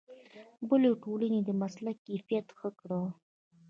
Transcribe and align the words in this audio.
بلې 0.69 0.91
ټولنې 1.03 1.39
د 1.43 1.49
مسلک 1.61 1.97
کیفیت 2.07 2.47
ښه 2.57 2.69
کړ. 2.79 2.89